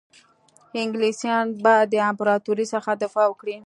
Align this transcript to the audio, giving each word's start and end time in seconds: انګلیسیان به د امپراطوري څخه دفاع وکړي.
انګلیسیان 0.83 1.45
به 1.63 1.73
د 1.91 1.93
امپراطوري 2.09 2.65
څخه 2.73 2.89
دفاع 3.03 3.27
وکړي. 3.29 3.57